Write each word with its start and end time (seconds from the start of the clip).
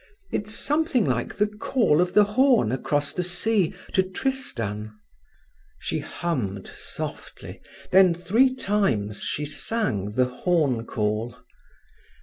It's 0.31 0.55
something 0.55 1.05
like 1.05 1.35
the 1.35 1.45
call 1.45 2.01
of 2.01 2.15
the 2.15 2.23
horn 2.23 2.71
across 2.71 3.13
the 3.13 3.21
sea 3.21 3.75
to 3.93 4.01
Tristan." 4.01 4.95
She 5.79 5.99
hummed 5.99 6.65
softly, 6.73 7.61
then 7.91 8.15
three 8.15 8.55
times 8.55 9.21
she 9.23 9.45
sang 9.45 10.13
the 10.13 10.25
horn 10.25 10.87
call. 10.87 11.37